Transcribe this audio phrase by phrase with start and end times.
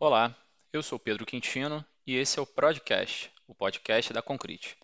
[0.00, 0.32] Olá,
[0.72, 4.78] eu sou Pedro Quintino e esse é o Podcast, o podcast da Concrete.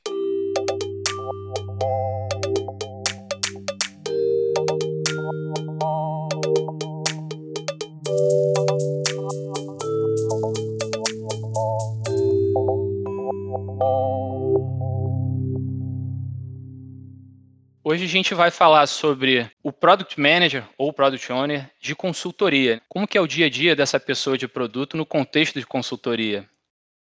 [17.95, 22.83] Hoje a gente vai falar sobre o Product Manager ou Product Owner de consultoria.
[22.89, 26.45] Como que é o dia a dia dessa pessoa de produto no contexto de consultoria?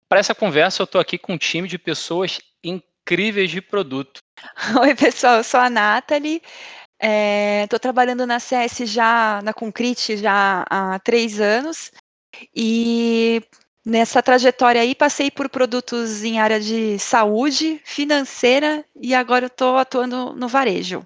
[0.07, 4.21] Para essa conversa, eu estou aqui com um time de pessoas incríveis de produto.
[4.79, 6.41] Oi, pessoal, eu sou a Nathalie.
[6.97, 11.91] Estou é, trabalhando na CS já, na Concrete, já há três anos.
[12.55, 13.41] E
[13.89, 19.77] Nessa trajetória aí, passei por produtos em área de saúde, financeira e agora eu estou
[19.77, 21.05] atuando no varejo.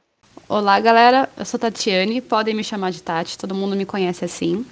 [0.49, 1.29] Olá, galera.
[1.37, 4.65] Eu sou Tatiane, podem me chamar de Tati, todo mundo me conhece assim.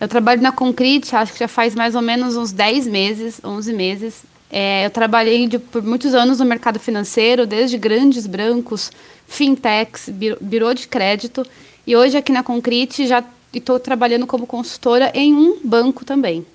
[0.00, 3.70] Eu trabalho na Concrete, acho que já faz mais ou menos uns 10 meses, 11
[3.74, 4.24] meses.
[4.50, 8.90] É, eu trabalhei de, por muitos anos no mercado financeiro, desde grandes brancos,
[9.26, 10.08] fintechs,
[10.40, 11.46] birô de crédito.
[11.86, 16.46] E hoje aqui na Concrete já estou trabalhando como consultora em um banco também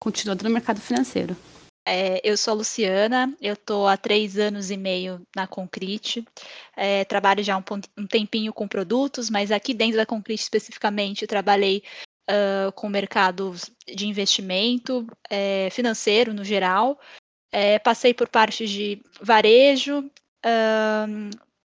[0.00, 1.36] continuando no mercado financeiro.
[1.86, 6.24] É, eu sou a Luciana, eu estou há três anos e meio na Concrete,
[6.76, 7.62] é, trabalho já um,
[7.98, 11.82] um, tempinho com produtos, mas aqui dentro da Concrete especificamente trabalhei
[12.30, 16.98] uh, com mercados de investimento é, financeiro no geral,
[17.50, 21.30] é, passei por partes de varejo, uh,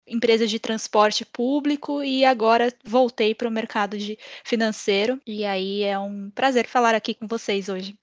[0.06, 5.20] empresas de transporte público e agora voltei para o mercado de financeiro.
[5.26, 7.96] E aí é um prazer falar aqui com vocês hoje.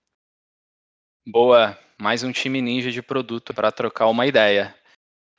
[1.31, 4.75] Boa, mais um time ninja de produto para trocar uma ideia.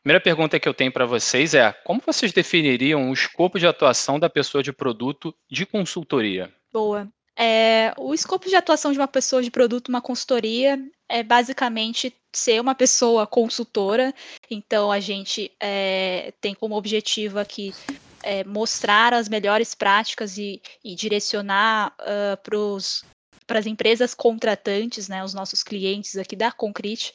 [0.05, 4.17] Primeira pergunta que eu tenho para vocês é: como vocês definiriam o escopo de atuação
[4.17, 6.49] da pessoa de produto de consultoria?
[6.73, 7.09] Boa.
[7.37, 12.61] É, o escopo de atuação de uma pessoa de produto, uma consultoria, é basicamente ser
[12.61, 14.15] uma pessoa consultora.
[14.49, 17.75] Então, a gente é, tem como objetivo aqui
[18.23, 23.05] é, mostrar as melhores práticas e, e direcionar uh, para os
[23.51, 27.13] para as empresas contratantes, né, os nossos clientes aqui da Concrete,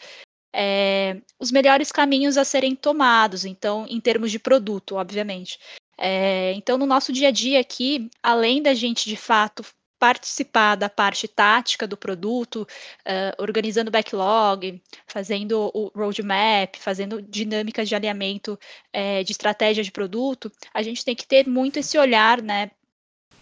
[0.53, 5.57] é, os melhores caminhos a serem tomados, então, em termos de produto, obviamente.
[5.97, 9.63] É, então, no nosso dia a dia aqui, além da gente de fato
[9.97, 12.67] participar da parte tática do produto,
[13.07, 18.59] uh, organizando backlog, fazendo o roadmap, fazendo dinâmicas de alinhamento
[18.94, 22.72] uh, de estratégia de produto, a gente tem que ter muito esse olhar, né,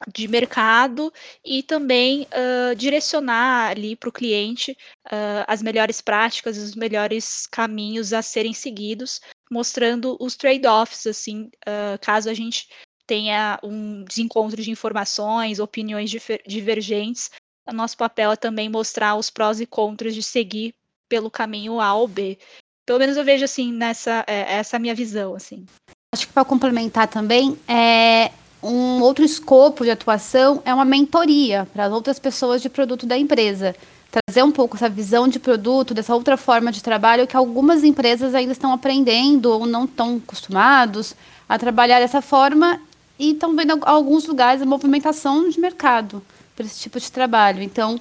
[0.07, 1.11] de mercado
[1.43, 4.77] e também uh, direcionar ali para o cliente
[5.07, 11.97] uh, as melhores práticas, os melhores caminhos a serem seguidos, mostrando os trade-offs, assim, uh,
[12.01, 12.67] caso a gente
[13.05, 16.09] tenha um desencontro de informações, opiniões
[16.45, 17.29] divergentes,
[17.71, 20.75] nosso papel é também mostrar os prós e contras de seguir
[21.07, 22.37] pelo caminho A ou B.
[22.85, 25.65] Pelo menos eu vejo assim nessa é, essa é minha visão assim.
[26.13, 28.31] Acho que para complementar também é
[28.63, 33.18] um outro escopo de atuação é uma mentoria para as outras pessoas de produto da
[33.18, 33.75] empresa.
[34.09, 38.34] Trazer um pouco essa visão de produto, dessa outra forma de trabalho que algumas empresas
[38.34, 41.16] ainda estão aprendendo ou não estão acostumados
[41.50, 42.79] a trabalhar dessa forma
[43.19, 46.22] e estão vendo alguns lugares a movimentação de mercado
[46.56, 47.62] para esse tipo de trabalho.
[47.62, 48.00] Então,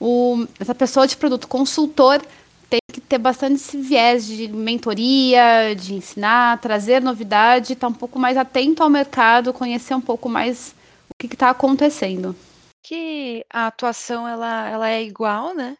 [0.00, 2.22] o, essa pessoa de produto consultor
[3.08, 8.36] ter bastante esse viés de mentoria, de ensinar, trazer novidade, estar tá um pouco mais
[8.36, 10.74] atento ao mercado, conhecer um pouco mais
[11.08, 12.36] o que está acontecendo.
[12.84, 15.76] Que a atuação ela, ela é igual, né?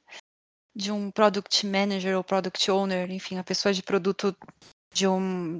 [0.74, 4.34] De um product manager ou product owner, enfim, a pessoa de produto
[4.92, 5.58] de, um,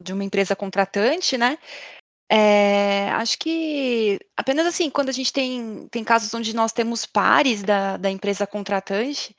[0.00, 1.58] de uma empresa contratante, né?
[2.32, 7.60] É, acho que apenas assim, quando a gente tem, tem casos onde nós temos pares
[7.60, 9.34] da, da empresa contratante,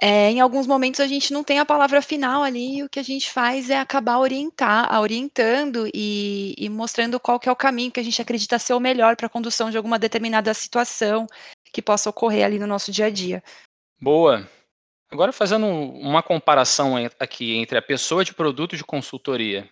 [0.00, 3.00] é, em alguns momentos a gente não tem a palavra final ali, e o que
[3.00, 7.90] a gente faz é acabar orientar, orientando e, e mostrando qual que é o caminho
[7.90, 11.26] que a gente acredita ser o melhor para a condução de alguma determinada situação
[11.72, 13.42] que possa ocorrer ali no nosso dia a dia.
[13.98, 14.46] Boa.
[15.10, 19.66] Agora fazendo uma comparação aqui entre a pessoa de produto de consultoria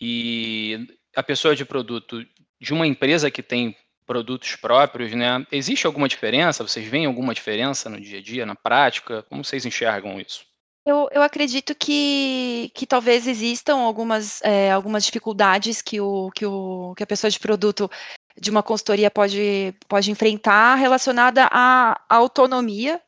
[0.00, 2.24] e a pessoa de produto
[2.60, 3.76] de uma empresa que tem
[4.06, 5.46] produtos próprios, né?
[5.52, 6.66] Existe alguma diferença?
[6.66, 9.22] Vocês veem alguma diferença no dia a dia, na prática?
[9.28, 10.44] Como vocês enxergam isso?
[10.84, 16.94] Eu, eu acredito que, que talvez existam algumas, é, algumas dificuldades que, o, que, o,
[16.96, 17.88] que a pessoa de produto
[18.36, 23.00] de uma consultoria pode, pode enfrentar relacionada à, autonomia.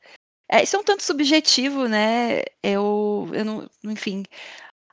[0.50, 2.42] É, isso é um tanto subjetivo, né?
[2.62, 4.22] Eu, eu não, enfim,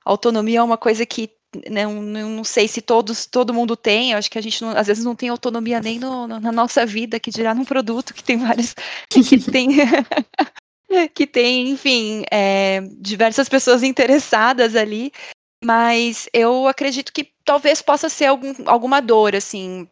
[0.05, 1.29] autonomia é uma coisa que
[1.69, 4.87] não, não sei se todos, todo mundo tem, eu acho que a gente não, às
[4.87, 8.23] vezes não tem autonomia nem no, no, na nossa vida, que dirá num produto que
[8.23, 8.75] tem vários,
[9.09, 9.69] que tem,
[11.13, 15.11] que tem, enfim, é, diversas pessoas interessadas ali,
[15.63, 19.89] mas eu acredito que talvez possa ser algum, alguma dor, assim,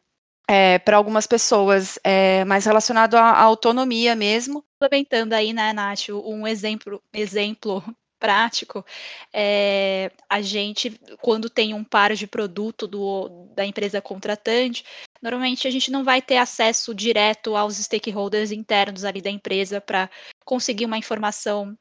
[0.47, 4.63] é, para algumas pessoas, é, mais relacionado à, à, autonomia mesmo.
[4.79, 7.83] Complementando aí, né, Nath, um exemplo, exemplo
[8.19, 8.85] prático,
[9.33, 14.83] é, a gente, quando tem um par de produto do, da empresa contratante,
[15.21, 20.09] normalmente a gente não vai ter acesso direto aos stakeholders internos ali da empresa para
[20.45, 21.77] conseguir uma informação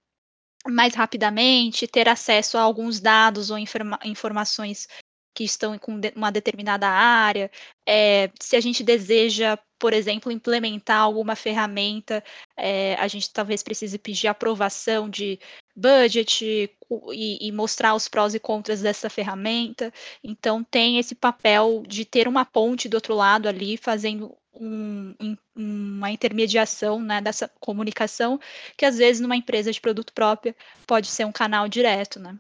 [0.69, 4.89] mais rapidamente, ter acesso a alguns dados ou informa informações
[5.37, 7.51] que estão com uma determinada área,
[7.87, 12.25] é, se a gente deseja, por exemplo, implementar alguma ferramenta,
[12.57, 15.39] é, a gente talvez precise pedir aprovação de
[15.77, 16.71] budget
[17.13, 19.93] e, e, mostrar os prós e contras dessa ferramenta.
[20.25, 25.15] Então, tem esse papel de ter uma ponte do outro lado ali, fazendo um,
[25.55, 28.41] uma intermediação né, dessa comunicação,
[28.77, 30.55] que às vezes numa empresa de produto próprio
[30.87, 32.37] pode ser um canal direto, né?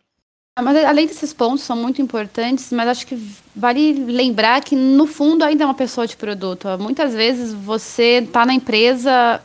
[0.58, 3.14] Ah, mas além desses pontos são muito importantes, mas acho que
[3.54, 6.66] vale lembrar que no fundo ainda é uma pessoa de produto.
[6.78, 9.42] Muitas vezes você está na empresa,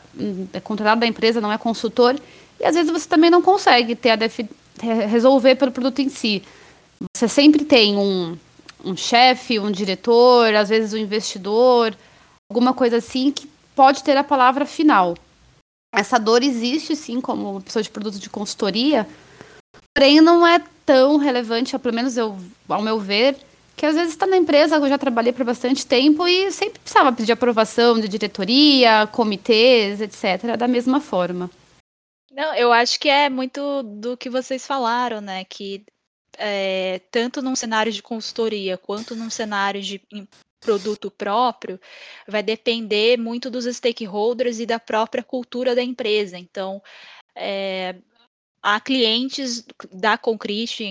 [0.54, 2.18] é contratado da empresa, não é consultor,
[2.62, 6.42] e às vezes você também não consegue ter a resolver pelo produto em si.
[7.14, 8.38] Você sempre tem um,
[8.84, 11.92] um chefe, um diretor, às vezes um investidor,
[12.48, 15.16] alguma coisa assim que pode ter a palavra final.
[15.92, 19.08] Essa dor existe sim como pessoa de produto de consultoria,
[19.92, 22.38] porém não é tão relevante, pelo menos eu,
[22.68, 23.36] ao meu ver,
[23.76, 27.12] que às vezes está na empresa, eu já trabalhei por bastante tempo e sempre precisava
[27.12, 31.50] pedir aprovação de diretoria, comitês, etc., da mesma forma.
[32.32, 35.44] Não, eu acho que é muito do que vocês falaram, né?
[35.44, 35.84] Que
[36.38, 40.00] é, tanto num cenário de consultoria quanto num cenário de
[40.60, 41.78] produto próprio,
[42.26, 46.38] vai depender muito dos stakeholders e da própria cultura da empresa.
[46.38, 46.80] Então,
[47.34, 47.96] é,
[48.62, 50.84] há clientes da Concrete,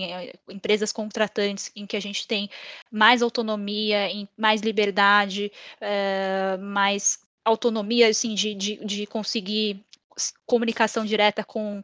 [0.50, 2.50] empresas contratantes, em que a gente tem
[2.92, 9.84] mais autonomia, mais liberdade, é, mais autonomia assim, de, de, de, conseguir
[10.46, 11.84] comunicação direta com uh,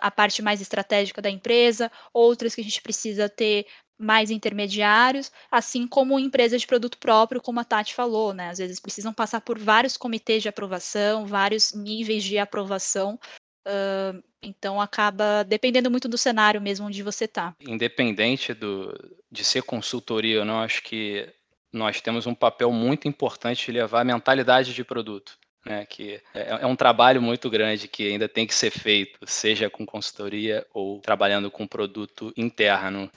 [0.00, 3.66] a parte mais estratégica da empresa, outras que a gente precisa ter
[3.98, 8.50] mais intermediários, assim como empresas de produto próprio, como a Tati falou, né?
[8.50, 13.18] Às vezes precisam passar por vários comitês de aprovação, vários níveis de aprovação
[13.66, 17.52] Uh, então acaba dependendo muito do cenário mesmo onde você está.
[17.60, 18.94] Independente do,
[19.28, 21.28] de ser consultoria ou não, acho que
[21.72, 25.36] nós temos um papel muito importante de levar a mentalidade de produto.
[25.66, 29.68] Né, que é, é um trabalho muito grande que ainda tem que ser feito, seja
[29.68, 33.10] com consultoria ou trabalhando com produto interno.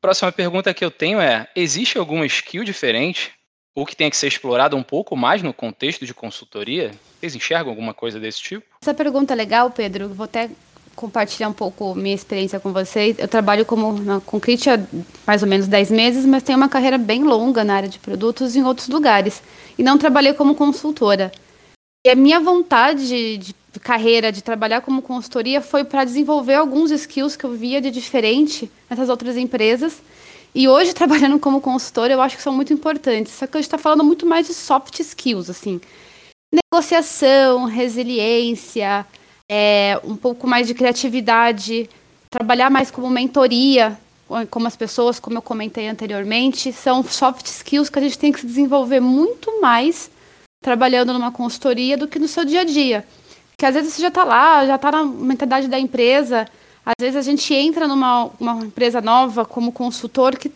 [0.00, 3.32] Próxima pergunta que eu tenho é: existe alguma skill diferente
[3.76, 6.90] ou que tenha que ser explorado um pouco mais no contexto de consultoria?
[7.20, 8.66] Vocês enxergam alguma coisa desse tipo?
[8.82, 10.08] Essa pergunta é legal, Pedro.
[10.08, 10.50] Vou até
[10.96, 13.16] compartilhar um pouco minha experiência com vocês.
[13.20, 14.80] Eu trabalho como na Concrete há
[15.24, 18.56] mais ou menos 10 meses, mas tenho uma carreira bem longa na área de produtos
[18.56, 19.40] em outros lugares.
[19.78, 21.30] E não trabalhei como consultora.
[22.08, 27.36] E a minha vontade de, carreira, de trabalhar como consultoria, foi para desenvolver alguns skills
[27.36, 30.00] que eu via de diferente nessas outras empresas
[30.54, 33.34] e hoje, trabalhando como consultora, eu acho que são muito importantes.
[33.34, 35.82] Só que a gente está falando muito mais de soft skills, assim.
[36.72, 39.04] Negociação, resiliência,
[39.46, 41.90] é, um pouco mais de criatividade,
[42.30, 43.98] trabalhar mais como mentoria,
[44.48, 48.40] como as pessoas, como eu comentei anteriormente, são soft skills que a gente tem que
[48.40, 50.10] se desenvolver muito mais
[50.62, 53.06] trabalhando numa consultoria do que no seu dia a dia.
[53.50, 56.46] Porque às vezes você já está lá, já está na mentalidade da empresa,
[56.84, 60.50] às vezes a gente entra numa uma empresa nova como consultor que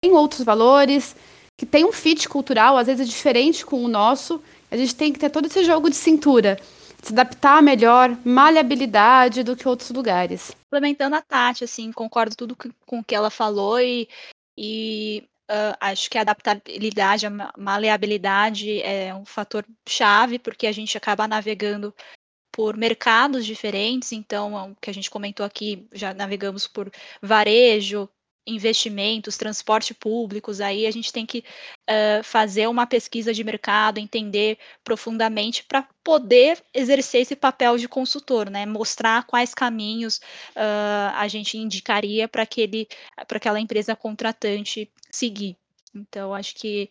[0.00, 1.16] tem outros valores,
[1.58, 4.42] que tem um fit cultural, às vezes é diferente com o nosso.
[4.70, 6.58] A gente tem que ter todo esse jogo de cintura,
[7.02, 10.52] se adaptar melhor, maleabilidade do que outros lugares.
[10.70, 14.08] Complementando a Tati, assim, concordo tudo com o que ela falou e,
[14.56, 20.96] e uh, acho que a adaptabilidade, a maleabilidade é um fator chave, porque a gente
[20.96, 21.94] acaba navegando
[22.52, 28.08] por mercados diferentes, então, é o que a gente comentou aqui, já navegamos por varejo,
[28.46, 31.44] investimentos, transporte públicos, aí a gente tem que
[31.88, 38.50] uh, fazer uma pesquisa de mercado, entender profundamente para poder exercer esse papel de consultor,
[38.50, 38.66] né?
[38.66, 40.18] Mostrar quais caminhos
[40.56, 42.86] uh, a gente indicaria para aquele,
[43.26, 45.56] para aquela empresa contratante seguir.
[45.94, 46.90] Então, acho que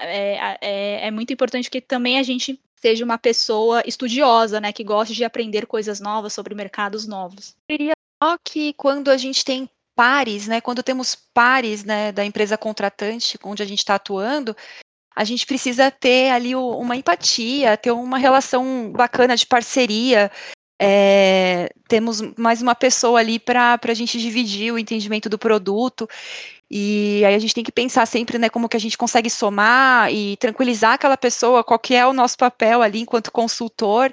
[0.00, 4.82] é, é, é muito importante que também a gente seja uma pessoa estudiosa, né, que
[4.82, 7.54] goste de aprender coisas novas sobre mercados novos.
[7.68, 7.92] Eu diria
[8.22, 9.68] só que quando a gente tem
[10.00, 10.62] pares, né?
[10.62, 14.56] Quando temos pares, né, da empresa contratante, onde a gente está atuando,
[15.14, 20.30] a gente precisa ter ali uma empatia, ter uma relação bacana de parceria.
[20.80, 26.08] É, temos mais uma pessoa ali para a gente dividir o entendimento do produto.
[26.70, 30.10] E aí a gente tem que pensar sempre, né, como que a gente consegue somar
[30.10, 34.10] e tranquilizar aquela pessoa, qual que é o nosso papel ali enquanto consultor,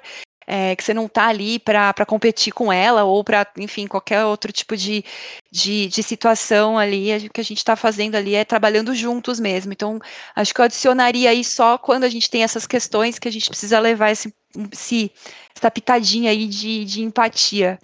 [0.50, 4.50] é, que você não está ali para competir com ela ou para, enfim, qualquer outro
[4.50, 5.04] tipo de,
[5.52, 9.74] de, de situação ali, o que a gente está fazendo ali é trabalhando juntos mesmo.
[9.74, 10.00] Então,
[10.34, 13.46] acho que eu adicionaria aí só quando a gente tem essas questões que a gente
[13.46, 14.34] precisa levar esse,
[14.72, 15.12] esse,
[15.54, 17.78] essa pitadinha aí de, de empatia.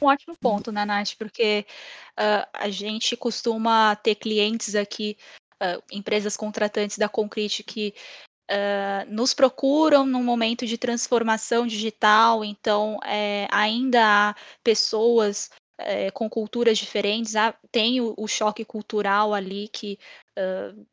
[0.00, 1.10] Um ótimo ponto, né, Nath?
[1.18, 1.66] Porque
[2.18, 5.14] uh, a gente costuma ter clientes aqui,
[5.62, 7.92] uh, empresas contratantes da Concrete que
[8.50, 16.28] uh, nos procuram num momento de transformação digital, então é, ainda há pessoas é, com
[16.28, 19.98] culturas diferentes, há, tem o, o, choque cultural ali que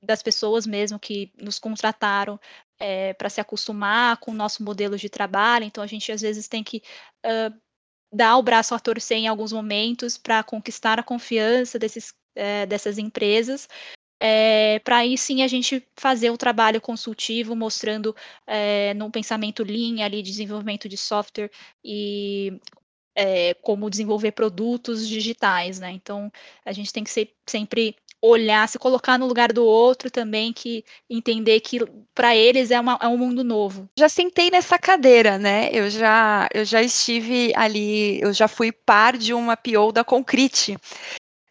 [0.01, 2.38] das pessoas mesmo que nos contrataram
[2.77, 6.48] é, para se acostumar com o nosso modelo de trabalho, então a gente às vezes
[6.48, 6.82] tem que
[8.12, 12.98] dar o braço a torcer em alguns momentos para conquistar a confiança desses, é, dessas
[12.98, 13.68] empresas,
[14.19, 20.05] é, para aí sim a gente fazer o trabalho consultivo, mostrando é, num pensamento linha
[20.05, 21.49] ali, desenvolvimento de software
[21.83, 22.59] e
[23.15, 25.91] é, como desenvolver produtos digitais, né?
[25.91, 26.31] Então
[26.65, 30.83] a gente tem que ser, sempre olhar, se colocar no lugar do outro também, que
[31.09, 31.79] entender que
[32.13, 33.89] para eles é, uma, é um mundo novo.
[33.97, 35.69] Já sentei nessa cadeira, né?
[35.71, 40.77] Eu já, eu já estive ali, eu já fui par de uma PO da Concrete,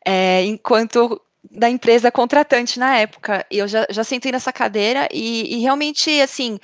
[0.06, 1.20] é, enquanto
[1.50, 3.44] da empresa contratante na época.
[3.50, 6.58] Eu já, já sentei nessa cadeira e, e realmente, assim,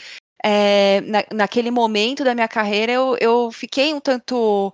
[0.45, 4.73] é, na, naquele momento da minha carreira, eu, eu fiquei um tanto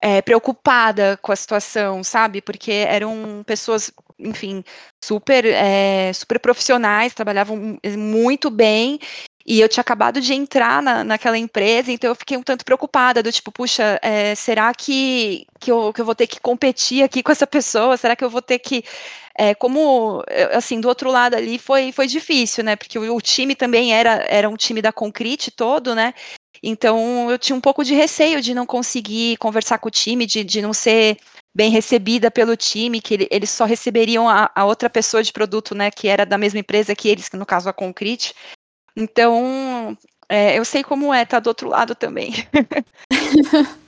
[0.00, 2.40] é, preocupada com a situação, sabe?
[2.40, 4.64] Porque eram pessoas, enfim,
[5.04, 8.98] super, é, super profissionais, trabalhavam muito bem.
[9.46, 13.22] E eu tinha acabado de entrar na, naquela empresa, então eu fiquei um tanto preocupada,
[13.22, 17.22] do tipo, puxa, é, será que, que, eu, que eu vou ter que competir aqui
[17.22, 17.96] com essa pessoa?
[17.96, 18.84] Será que eu vou ter que.
[19.36, 22.76] É, como, assim, do outro lado ali foi, foi difícil, né?
[22.76, 26.12] Porque o, o time também era, era um time da Concrete todo, né?
[26.62, 30.44] Então eu tinha um pouco de receio de não conseguir conversar com o time, de,
[30.44, 31.16] de não ser
[31.54, 35.74] bem recebida pelo time, que ele, eles só receberiam a, a, outra pessoa de produto,
[35.74, 38.34] né, que era da mesma empresa que eles, que no caso a Concrete.
[38.96, 39.96] Então,
[40.28, 42.32] é, eu sei como é, tá do outro lado também.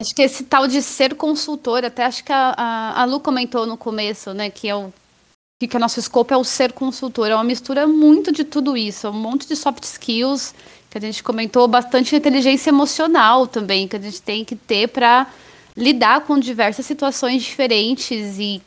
[0.00, 3.66] acho que esse tal de ser consultor, até acho que a, a, a Lu comentou
[3.66, 4.92] no começo, né, que é o
[5.60, 8.76] que, que o nosso escopo é o ser consultor, é uma mistura muito de tudo
[8.76, 10.54] isso, é um monte de soft skills
[10.88, 15.26] que a gente comentou bastante inteligência emocional também, que a gente tem que ter para
[15.76, 18.60] lidar com diversas situações diferentes e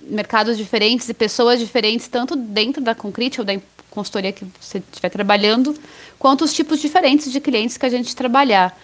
[0.00, 3.52] mercados diferentes e pessoas diferentes, tanto dentro da Concrete ou da
[3.90, 5.78] consultoria que você estiver trabalhando,
[6.18, 8.78] quanto os tipos diferentes de clientes que a gente trabalhar.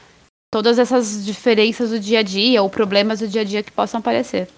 [0.50, 4.00] Todas essas diferenças do dia a dia ou problemas do dia a dia que possam
[4.00, 4.48] aparecer.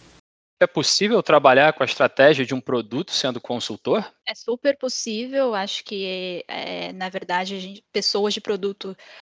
[0.60, 4.04] É possível trabalhar com a estratégia de um produto sendo consultor?
[4.26, 5.54] É super possível.
[5.54, 8.96] Acho que, é, na verdade, a gente, pessoas de produto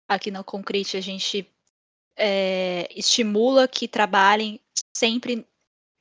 [0.07, 1.45] aqui na Concrete, a gente
[2.17, 4.61] é, estimula que trabalhem
[4.95, 5.45] sempre,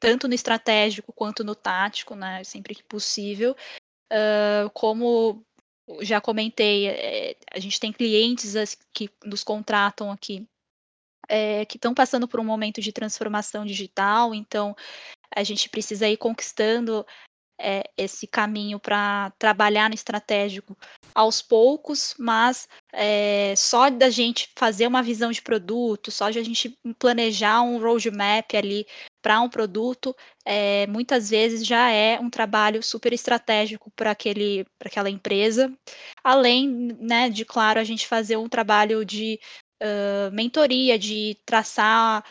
[0.00, 3.56] tanto no estratégico quanto no tático, né, sempre que possível.
[4.12, 5.44] Uh, como
[6.00, 8.54] já comentei, é, a gente tem clientes
[8.92, 10.46] que nos contratam aqui
[11.28, 14.74] é, que estão passando por um momento de transformação digital, então
[15.34, 17.06] a gente precisa ir conquistando
[17.58, 20.76] é, esse caminho para trabalhar no estratégico
[21.14, 26.42] aos poucos, mas é, só da gente fazer uma visão de produto, só de a
[26.42, 28.86] gente planejar um roadmap ali
[29.20, 35.72] para um produto, é, muitas vezes já é um trabalho super estratégico para aquela empresa,
[36.22, 36.68] além
[37.00, 39.40] né, de, claro, a gente fazer um trabalho de
[39.82, 42.24] uh, mentoria, de traçar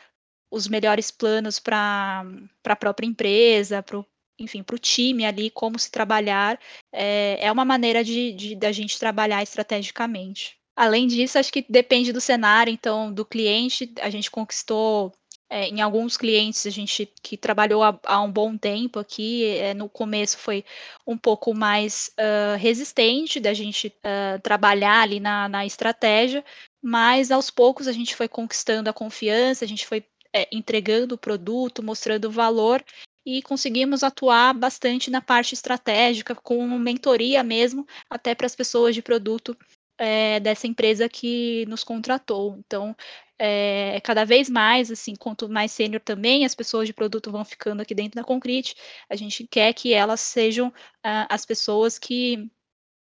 [0.49, 2.25] os melhores planos para
[2.65, 4.05] a própria empresa, pro,
[4.39, 6.59] enfim, para o time ali, como se trabalhar,
[6.91, 10.57] é, é uma maneira de, de da gente trabalhar estrategicamente.
[10.75, 15.11] Além disso, acho que depende do cenário, então, do cliente, a gente conquistou
[15.49, 19.73] é, em alguns clientes a gente que trabalhou há, há um bom tempo aqui, é,
[19.73, 20.65] no começo foi
[21.05, 26.43] um pouco mais uh, resistente da gente uh, trabalhar ali na, na estratégia,
[26.81, 30.03] mas aos poucos a gente foi conquistando a confiança, a gente foi
[30.33, 32.83] é, entregando o produto, mostrando o valor
[33.27, 39.01] e conseguimos atuar bastante na parte estratégica, com mentoria mesmo, até para as pessoas de
[39.01, 39.57] produto
[39.97, 42.55] é, dessa empresa que nos contratou.
[42.59, 42.95] Então,
[43.37, 47.81] é, cada vez mais, assim, quanto mais sênior também as pessoas de produto vão ficando
[47.81, 48.75] aqui dentro da Concrete,
[49.09, 52.49] a gente quer que elas sejam uh, as pessoas que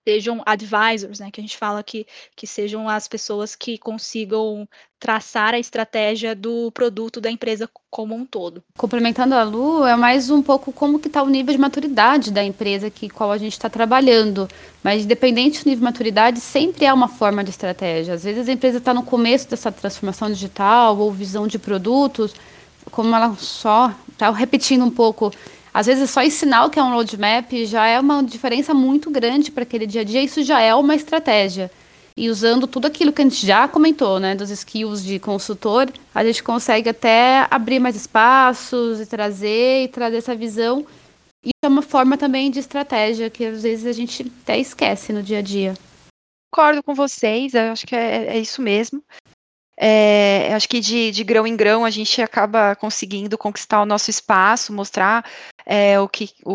[0.06, 5.54] sejam advisors, né, que a gente fala que, que sejam as pessoas que consigam traçar
[5.54, 8.62] a estratégia do produto da empresa como um todo.
[8.76, 12.44] Complementando a Lu, é mais um pouco como que está o nível de maturidade da
[12.44, 14.48] empresa que qual a gente está trabalhando.
[14.82, 18.14] Mas independente do nível de maturidade, sempre há uma forma de estratégia.
[18.14, 22.34] Às vezes a empresa está no começo dessa transformação digital ou visão de produtos,
[22.90, 25.32] como ela só está repetindo um pouco
[25.72, 29.50] às vezes só ensinar o que é um roadmap já é uma diferença muito grande
[29.50, 31.70] para aquele dia a dia, isso já é uma estratégia.
[32.16, 36.24] E usando tudo aquilo que a gente já comentou, né, dos skills de consultor, a
[36.24, 40.84] gente consegue até abrir mais espaços e trazer e trazer essa visão.
[41.44, 45.22] E é uma forma também de estratégia que às vezes a gente até esquece no
[45.22, 45.74] dia a dia.
[46.52, 49.02] Concordo com vocês, eu acho que é, é isso mesmo.
[49.82, 54.10] É, acho que de, de, grão em grão a gente acaba conseguindo conquistar o nosso
[54.10, 55.24] espaço, mostrar
[55.70, 56.52] é, o que, o,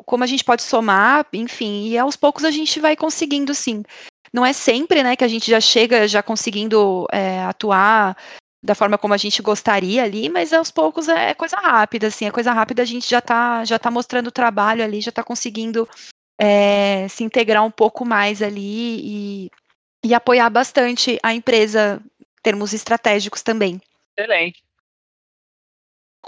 [0.00, 3.84] o, como a gente pode somar, enfim, e aos poucos a gente vai conseguindo sim.
[4.32, 8.16] Não é sempre, né, que a gente já chega já conseguindo é, atuar
[8.60, 12.32] da forma como a gente gostaria ali, mas aos poucos é, coisa rápida, assim, é
[12.32, 15.88] coisa rápida, a gente já está já tá mostrando o trabalho ali, já está conseguindo
[16.36, 19.50] é, se integrar um pouco mais ali e,
[20.04, 22.02] e apoiar bastante a empresa
[22.42, 23.80] termos estratégicos também.
[24.18, 24.60] Excelente.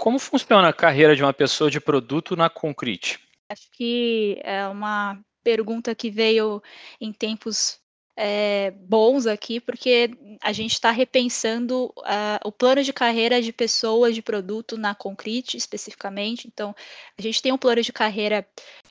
[0.01, 3.19] Como funciona a carreira de uma pessoa de produto na Concrete?
[3.47, 6.59] Acho que é uma pergunta que veio
[6.99, 7.79] em tempos
[8.17, 10.09] é, bons aqui, porque
[10.41, 15.55] a gente está repensando uh, o plano de carreira de pessoas de produto na Concrete,
[15.55, 16.47] especificamente.
[16.47, 16.73] Então,
[17.15, 18.43] a gente tem um plano de carreira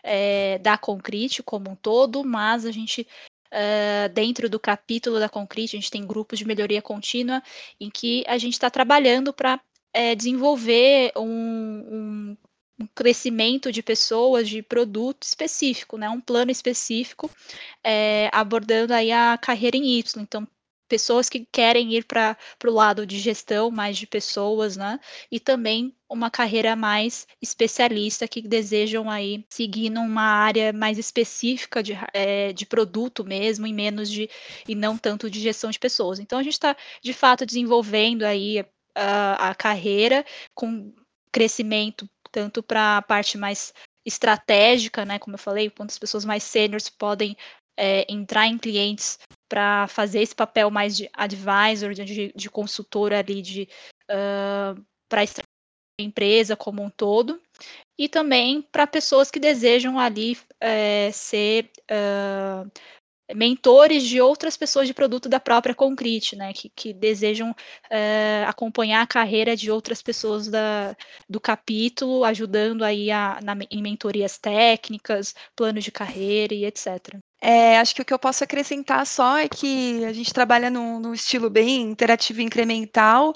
[0.05, 3.05] é, da Concrete como um todo, mas a gente
[3.53, 7.43] Uh, dentro do capítulo da Concrete, a gente tem grupos de melhoria contínua
[7.81, 9.61] em que a gente está trabalhando para
[9.93, 12.37] é, desenvolver um,
[12.81, 17.31] um, crescimento de pessoas, de produto específico, né, um plano específico,
[17.85, 20.23] é, abordando aí a carreira em Y.
[20.23, 20.47] Então,
[20.91, 24.99] pessoas que querem ir para o lado de gestão mais de pessoas, né?
[25.31, 31.97] E também uma carreira mais especialista que desejam aí seguir numa área mais específica de,
[32.13, 34.29] é, de produto mesmo e menos de
[34.67, 36.19] e não tanto de gestão de pessoas.
[36.19, 38.65] Então a gente está de fato desenvolvendo aí
[39.01, 40.93] a, a carreira com
[41.33, 43.73] crescimento tanto para a parte mais
[44.07, 45.19] estratégica, né?
[45.19, 47.37] Como eu falei, quantas pessoas mais sêniores podem
[47.77, 53.43] é, entrar em clientes para fazer esse papel mais de advisor, de, de consultor ali
[53.43, 53.69] de
[54.11, 57.41] uh, para a empresa como um todo,
[57.99, 62.71] e também para pessoas que desejam ali é, ser uh,
[63.35, 69.03] mentores de outras pessoas de produto da própria Concrete, né, que, que desejam uh, acompanhar
[69.03, 70.97] a carreira de outras pessoas da,
[71.29, 77.17] do capítulo, ajudando aí a, na, em mentorias técnicas, plano de carreira e etc.
[77.43, 81.01] É, acho que o que eu posso acrescentar só é que a gente trabalha num,
[81.01, 83.35] num estilo bem interativo e incremental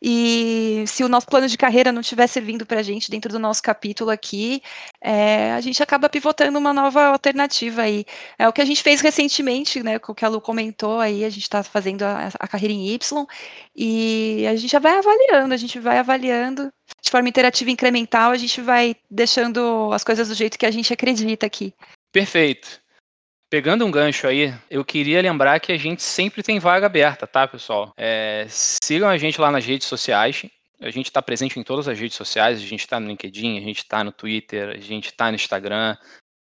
[0.00, 3.38] e se o nosso plano de carreira não estiver servindo para a gente dentro do
[3.38, 4.62] nosso capítulo aqui,
[5.00, 8.04] é, a gente acaba pivotando uma nova alternativa aí.
[8.38, 9.96] É o que a gente fez recentemente, né?
[9.96, 13.26] O que a Lu comentou aí, a gente está fazendo a, a, carreira em Y
[13.74, 16.70] e a gente já vai avaliando, a gente vai avaliando
[17.02, 20.70] de forma interativa e incremental, a gente vai deixando as coisas do jeito que a
[20.70, 21.72] gente acredita aqui.
[22.12, 22.85] Perfeito.
[23.48, 27.46] Pegando um gancho aí, eu queria lembrar que a gente sempre tem vaga aberta, tá,
[27.46, 27.92] pessoal?
[27.96, 30.44] É, sigam a gente lá nas redes sociais.
[30.80, 32.58] A gente está presente em todas as redes sociais.
[32.58, 35.96] A gente está no LinkedIn, a gente está no Twitter, a gente está no Instagram.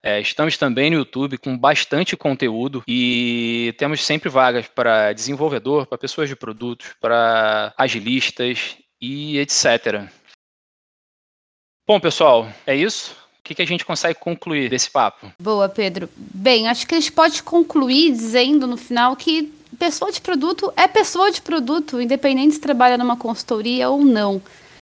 [0.02, 5.98] É, estamos também no YouTube com bastante conteúdo e temos sempre vagas para desenvolvedor, para
[5.98, 10.08] pessoas de produtos, para agilistas e etc.
[11.86, 13.19] Bom, pessoal, é isso.
[13.40, 15.33] O que, que a gente consegue concluir desse papo?
[15.40, 16.09] Boa, Pedro.
[16.16, 20.87] Bem, acho que a gente pode concluir dizendo no final que pessoa de produto é
[20.87, 24.40] pessoa de produto, independente se trabalha numa consultoria ou não.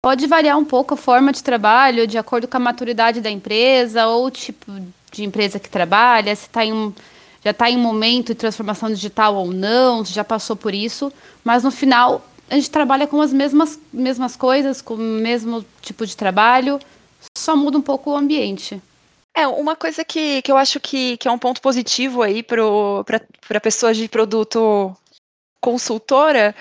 [0.02, 4.06] Pode variar um pouco a forma de trabalho, de acordo com a maturidade da empresa
[4.06, 4.70] ou o tipo
[5.10, 6.94] de empresa que trabalha, se tá em
[7.42, 11.12] já está em um momento de transformação digital ou não, se já passou por isso,
[11.44, 16.06] mas no final a gente trabalha com as mesmas, mesmas coisas, com o mesmo tipo
[16.06, 16.80] de trabalho,
[17.36, 18.80] só muda um pouco o ambiente.
[19.36, 23.60] É, uma coisa que, que eu acho que, que é um ponto positivo aí para
[23.60, 24.96] pessoas de produto
[25.60, 26.54] consultora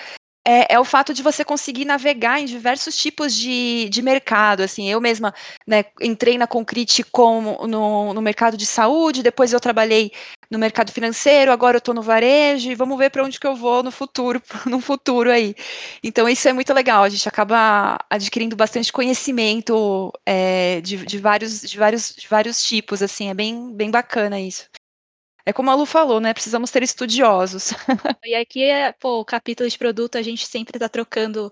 [0.46, 4.62] é, é, o fato de você conseguir navegar em diversos tipos de, de mercado.
[4.62, 5.34] Assim, eu mesma
[5.66, 10.12] né, entrei na Concrete com, no, no mercado de saúde, depois eu trabalhei
[10.52, 13.56] no mercado financeiro, agora eu estou no varejo e vamos ver para onde que eu
[13.56, 15.56] vou no futuro, no futuro aí.
[16.04, 21.62] Então isso é muito legal, a gente acaba adquirindo bastante conhecimento é, de, de, vários,
[21.62, 24.68] de, vários, de vários tipos, assim, é bem, bem bacana isso.
[25.46, 26.34] É como a Lu falou, né?
[26.34, 27.72] Precisamos ser estudiosos.
[28.24, 31.52] e aqui, é, pô, o capítulo de produto, a gente sempre está trocando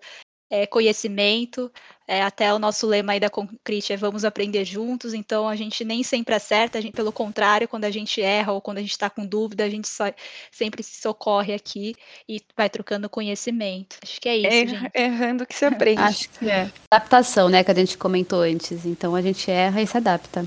[0.51, 1.71] é, conhecimento.
[2.08, 5.86] É, até o nosso lema aí da Concrete é vamos aprender juntos, então a gente
[5.86, 9.10] nem sempre acerta, gente, pelo contrário, quando a gente erra ou quando a gente está
[9.10, 10.12] com dúvida, a gente só,
[10.51, 11.95] sempre se socorre aqui
[12.27, 13.95] e vai trocando conhecimento.
[14.04, 14.91] Acho que é isso, é, gente.
[14.93, 16.01] Errando que se aprende.
[16.01, 16.69] Acho que é.
[16.91, 18.86] Adaptação, né, que a gente comentou antes.
[18.86, 20.45] Então a gente erra e se adapta.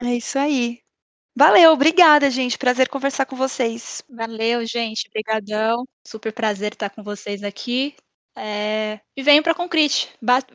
[0.00, 0.81] É isso aí.
[1.34, 2.58] Valeu, obrigada, gente.
[2.58, 4.02] Prazer conversar com vocês.
[4.08, 5.08] Valeu, gente.
[5.08, 5.86] Obrigadão.
[6.06, 7.94] Super prazer estar com vocês aqui.
[8.36, 9.00] É...
[9.16, 10.08] E venham para Concrete.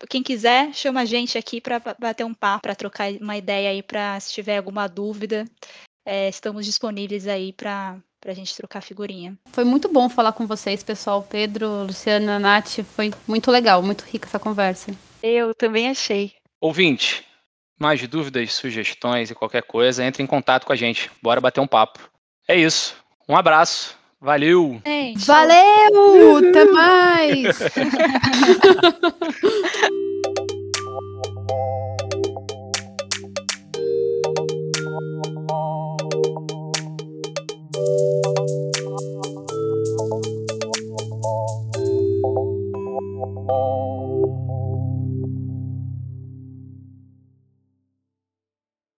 [0.09, 3.83] Quem quiser, chama a gente aqui para bater um papo, para trocar uma ideia aí,
[3.83, 5.45] para se tiver alguma dúvida.
[6.05, 9.37] É, estamos disponíveis aí para a gente trocar figurinha.
[9.51, 11.21] Foi muito bom falar com vocês, pessoal.
[11.23, 12.79] Pedro, Luciana, Nath.
[12.95, 14.91] Foi muito legal, muito rica essa conversa.
[15.21, 16.33] Eu também achei.
[16.61, 17.25] Ouvinte,
[17.79, 21.11] mais dúvidas, sugestões e qualquer coisa, entre em contato com a gente.
[21.21, 21.99] Bora bater um papo.
[22.47, 22.95] É isso.
[23.27, 23.95] Um abraço.
[24.19, 24.81] Valeu!
[25.25, 26.37] Valeu!
[26.37, 27.59] Até mais!